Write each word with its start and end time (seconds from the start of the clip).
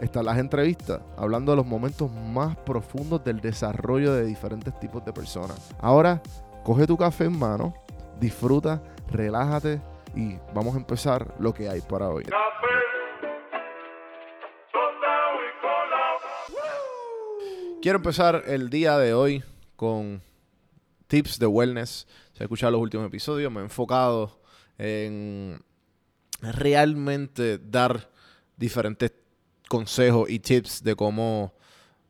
están 0.00 0.24
las 0.24 0.38
entrevistas, 0.38 1.00
hablando 1.16 1.52
de 1.52 1.56
los 1.56 1.66
momentos 1.66 2.10
más 2.10 2.56
profundos 2.56 3.24
del 3.24 3.40
desarrollo 3.40 4.14
de 4.14 4.24
diferentes 4.24 4.78
tipos 4.78 5.04
de 5.04 5.12
personas. 5.12 5.74
Ahora, 5.80 6.22
coge 6.64 6.86
tu 6.86 6.96
café 6.96 7.24
en 7.24 7.38
mano, 7.38 7.74
disfruta, 8.20 8.82
relájate 9.10 9.80
y 10.14 10.36
vamos 10.54 10.74
a 10.74 10.78
empezar 10.78 11.34
lo 11.38 11.52
que 11.52 11.68
hay 11.68 11.80
para 11.80 12.08
hoy. 12.08 12.24
Quiero 17.80 17.98
empezar 17.98 18.42
el 18.46 18.70
día 18.70 18.98
de 18.98 19.14
hoy 19.14 19.42
con 19.76 20.20
tips 21.06 21.38
de 21.38 21.46
wellness. 21.46 22.06
Si 22.32 22.38
has 22.38 22.42
escuchado 22.42 22.72
los 22.72 22.80
últimos 22.80 23.06
episodios, 23.06 23.52
me 23.52 23.60
he 23.60 23.64
enfocado 23.64 24.40
en 24.78 25.62
realmente 26.40 27.58
dar 27.58 28.10
diferentes 28.56 29.12
consejos 29.68 30.28
y 30.28 30.38
tips 30.38 30.82
de 30.82 30.96
cómo 30.96 31.52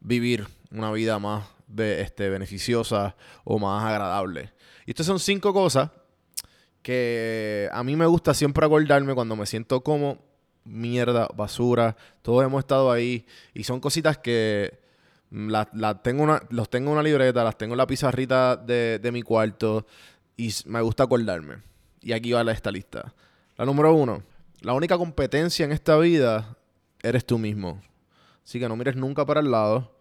vivir 0.00 0.46
una 0.70 0.90
vida 0.92 1.18
más 1.18 1.46
este, 1.76 2.28
beneficiosa 2.28 3.16
o 3.44 3.58
más 3.58 3.84
agradable. 3.84 4.52
Y 4.86 4.90
estas 4.90 5.06
son 5.06 5.18
cinco 5.18 5.52
cosas 5.52 5.90
que 6.82 7.68
a 7.72 7.82
mí 7.82 7.96
me 7.96 8.06
gusta 8.06 8.34
siempre 8.34 8.66
acordarme 8.66 9.14
cuando 9.14 9.36
me 9.36 9.46
siento 9.46 9.82
como 9.82 10.18
mierda, 10.64 11.28
basura. 11.34 11.96
Todos 12.22 12.44
hemos 12.44 12.60
estado 12.60 12.92
ahí 12.92 13.26
y 13.54 13.64
son 13.64 13.80
cositas 13.80 14.18
que 14.18 14.78
la, 15.30 16.02
tengo 16.02 16.22
una, 16.22 16.42
los 16.50 16.68
tengo 16.68 16.90
en 16.90 16.92
una 16.94 17.02
libreta, 17.02 17.42
las 17.42 17.56
tengo 17.56 17.74
en 17.74 17.78
la 17.78 17.86
pizarrita 17.86 18.56
de, 18.56 18.98
de 18.98 19.12
mi 19.12 19.22
cuarto 19.22 19.86
y 20.36 20.52
me 20.66 20.80
gusta 20.82 21.04
acordarme. 21.04 21.62
Y 22.02 22.12
aquí 22.12 22.32
va 22.32 22.42
esta 22.52 22.70
lista. 22.70 23.14
La 23.56 23.64
número 23.64 23.94
uno. 23.94 24.22
La 24.60 24.74
única 24.74 24.98
competencia 24.98 25.64
en 25.64 25.72
esta 25.72 25.96
vida 25.96 26.56
eres 27.04 27.24
tú 27.24 27.38
mismo. 27.38 27.80
Así 28.44 28.58
que 28.58 28.68
no 28.68 28.76
mires 28.76 28.96
nunca 28.96 29.24
para 29.24 29.40
el 29.40 29.50
lado. 29.50 29.96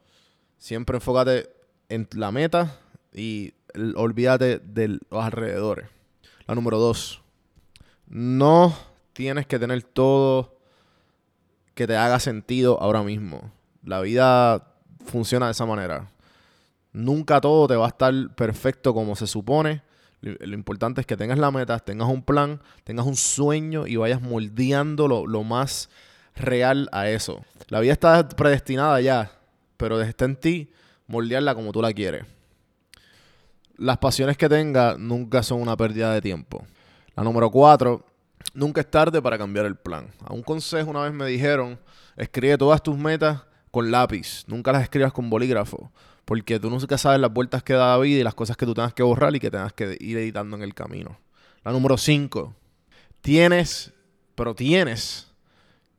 Siempre 0.57 0.97
enfócate 0.97 1.49
en 1.89 2.07
la 2.13 2.31
meta 2.31 2.79
y 3.13 3.53
olvídate 3.95 4.59
de 4.59 4.99
los 5.09 5.23
alrededores. 5.23 5.87
La 6.47 6.55
número 6.55 6.79
dos. 6.79 7.21
No 8.07 8.75
tienes 9.13 9.45
que 9.45 9.59
tener 9.59 9.83
todo 9.83 10.57
que 11.75 11.87
te 11.87 11.95
haga 11.95 12.19
sentido 12.19 12.81
ahora 12.81 13.03
mismo. 13.03 13.51
La 13.83 14.01
vida 14.01 14.75
funciona 15.05 15.47
de 15.47 15.51
esa 15.51 15.65
manera. 15.65 16.09
Nunca 16.91 17.41
todo 17.41 17.67
te 17.67 17.75
va 17.75 17.85
a 17.85 17.89
estar 17.89 18.13
perfecto 18.35 18.93
como 18.93 19.15
se 19.15 19.27
supone. 19.27 19.81
Lo 20.21 20.53
importante 20.53 21.01
es 21.01 21.07
que 21.07 21.17
tengas 21.17 21.37
la 21.37 21.51
meta, 21.51 21.79
tengas 21.79 22.07
un 22.07 22.21
plan, 22.21 22.61
tengas 22.85 23.05
un 23.05 23.17
sueño 23.17 23.87
y 23.87 23.97
vayas 23.97 24.21
moldeando 24.21 25.07
lo, 25.07 25.43
más 25.43 25.89
real 26.35 26.89
a 26.91 27.09
eso. 27.09 27.43
La 27.69 27.79
vida 27.79 27.93
está 27.93 28.27
predestinada 28.27 28.99
ya, 29.01 29.31
pero 29.77 30.01
está 30.01 30.25
en 30.25 30.35
ti 30.35 30.71
moldearla 31.07 31.55
como 31.55 31.71
tú 31.71 31.81
la 31.81 31.93
quieres. 31.93 32.25
Las 33.77 33.97
pasiones 33.97 34.37
que 34.37 34.49
tengas 34.49 34.97
nunca 34.97 35.43
son 35.43 35.61
una 35.61 35.75
pérdida 35.75 36.13
de 36.13 36.21
tiempo. 36.21 36.65
La 37.15 37.23
número 37.23 37.49
cuatro, 37.49 38.05
nunca 38.53 38.81
es 38.81 38.89
tarde 38.89 39.21
para 39.21 39.37
cambiar 39.37 39.65
el 39.65 39.75
plan. 39.75 40.09
A 40.25 40.33
un 40.33 40.43
consejo 40.43 40.89
una 40.89 41.01
vez 41.01 41.13
me 41.13 41.25
dijeron, 41.25 41.79
escribe 42.15 42.57
todas 42.57 42.81
tus 42.81 42.97
metas 42.97 43.41
con 43.71 43.89
lápiz, 43.89 44.43
nunca 44.47 44.71
las 44.71 44.83
escribas 44.83 45.11
con 45.11 45.29
bolígrafo, 45.29 45.91
porque 46.25 46.59
tú 46.59 46.69
nunca 46.69 46.97
sabes 46.97 47.19
las 47.19 47.33
vueltas 47.33 47.63
que 47.63 47.73
da 47.73 47.97
la 47.97 47.97
vida 47.97 48.19
y 48.19 48.23
las 48.23 48.35
cosas 48.35 48.55
que 48.55 48.65
tú 48.65 48.73
tengas 48.73 48.93
que 48.93 49.03
borrar 49.03 49.35
y 49.35 49.39
que 49.39 49.49
tengas 49.49 49.73
que 49.73 49.97
ir 49.99 50.17
editando 50.17 50.55
en 50.55 50.61
el 50.61 50.73
camino. 50.73 51.17
La 51.63 51.71
número 51.71 51.97
5, 51.97 52.53
tienes, 53.21 53.93
pero 54.35 54.53
tienes 54.53 55.32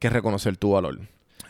que 0.04 0.10
reconocer 0.10 0.59
tu 0.59 0.72
valor. 0.72 0.98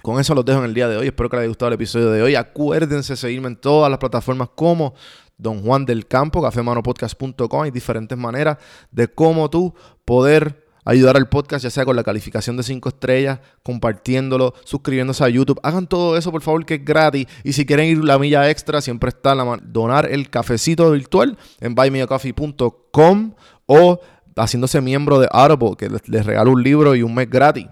Con 0.00 0.20
eso 0.20 0.32
los 0.32 0.44
dejo 0.44 0.60
en 0.60 0.66
el 0.66 0.74
día 0.74 0.86
de 0.86 0.96
hoy. 0.96 1.06
Espero 1.06 1.28
que 1.28 1.36
les 1.36 1.42
haya 1.42 1.48
gustado 1.48 1.70
el 1.70 1.74
episodio 1.74 2.10
de 2.10 2.22
hoy. 2.22 2.36
Acuérdense 2.36 3.16
seguirme 3.16 3.48
en 3.48 3.56
todas 3.56 3.90
las 3.90 3.98
plataformas 3.98 4.50
como 4.54 4.94
Don 5.36 5.60
Juan 5.62 5.84
del 5.84 6.06
Campo, 6.06 6.40
cafemanopodcast.com. 6.40 7.62
Hay 7.62 7.72
diferentes 7.72 8.16
maneras 8.16 8.58
de 8.92 9.08
cómo 9.08 9.50
tú 9.50 9.74
poder 10.04 10.64
ayudar 10.84 11.16
al 11.16 11.28
podcast, 11.28 11.64
ya 11.64 11.70
sea 11.70 11.84
con 11.84 11.96
la 11.96 12.04
calificación 12.04 12.56
de 12.56 12.62
5 12.62 12.90
estrellas, 12.90 13.40
compartiéndolo, 13.64 14.54
suscribiéndose 14.64 15.24
a 15.24 15.28
YouTube. 15.28 15.58
Hagan 15.64 15.88
todo 15.88 16.16
eso, 16.16 16.30
por 16.30 16.42
favor, 16.42 16.64
que 16.64 16.74
es 16.74 16.84
gratis. 16.84 17.26
Y 17.42 17.54
si 17.54 17.66
quieren 17.66 17.88
ir 17.88 18.04
la 18.04 18.20
milla 18.20 18.48
extra, 18.50 18.80
siempre 18.80 19.08
está 19.08 19.34
la 19.34 19.58
donar 19.64 20.08
el 20.08 20.30
cafecito 20.30 20.92
virtual 20.92 21.36
en 21.60 21.74
buymeacoffee.com 21.74 23.34
o 23.66 24.00
haciéndose 24.36 24.80
miembro 24.80 25.18
de 25.18 25.26
Audible, 25.32 25.74
que 25.76 25.88
les, 25.88 26.08
les 26.08 26.24
regalo 26.24 26.52
un 26.52 26.62
libro 26.62 26.94
y 26.94 27.02
un 27.02 27.16
mes 27.16 27.28
gratis. 27.28 27.66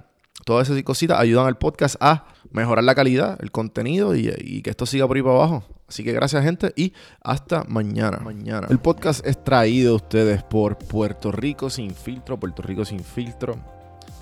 Todas 0.44 0.68
esas 0.68 0.82
cositas 0.82 1.18
ayudan 1.18 1.46
al 1.46 1.56
podcast 1.56 1.96
a 2.00 2.24
mejorar 2.50 2.84
la 2.84 2.94
calidad, 2.94 3.38
el 3.40 3.50
contenido 3.50 4.14
y, 4.14 4.62
que 4.62 4.70
esto 4.70 4.86
siga 4.86 5.06
por 5.06 5.16
ahí 5.16 5.22
para 5.22 5.36
abajo. 5.36 5.64
Así 5.88 6.02
que 6.04 6.12
gracias 6.12 6.42
gente 6.42 6.72
y 6.74 6.92
hasta 7.20 7.64
mañana. 7.64 8.18
mañana. 8.18 8.66
El 8.70 8.78
podcast 8.78 9.26
es 9.26 9.42
traído 9.42 9.92
a 9.92 9.96
ustedes 9.96 10.42
por 10.42 10.78
Puerto 10.78 11.32
Rico 11.32 11.68
Sin 11.70 11.94
Filtro. 11.94 12.40
Puerto 12.40 12.62
Rico 12.62 12.84
Sin 12.84 13.00
Filtro 13.00 13.56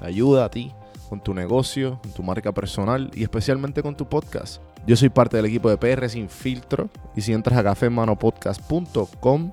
te 0.00 0.06
ayuda 0.06 0.46
a 0.46 0.50
ti 0.50 0.72
con 1.08 1.22
tu 1.22 1.32
negocio, 1.32 2.00
con 2.02 2.12
tu 2.12 2.22
marca 2.22 2.52
personal 2.52 3.10
y 3.14 3.22
especialmente 3.22 3.82
con 3.82 3.96
tu 3.96 4.08
podcast. 4.08 4.60
Yo 4.86 4.96
soy 4.96 5.10
parte 5.10 5.36
del 5.36 5.46
equipo 5.46 5.70
de 5.70 5.76
PR 5.76 6.08
Sin 6.08 6.28
Filtro 6.28 6.88
y 7.14 7.20
si 7.20 7.32
entras 7.32 7.58
a 7.58 7.62
cafemanopodcast.com 7.62 9.52